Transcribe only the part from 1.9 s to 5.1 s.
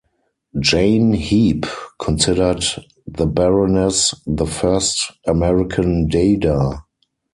considered the Baroness the first